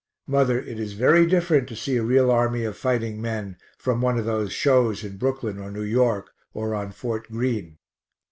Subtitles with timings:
[0.25, 4.17] Mother, it is very different to see a real army of fighting men, from one
[4.17, 7.77] of those shows in Brooklyn, or New York, or on Fort Greene.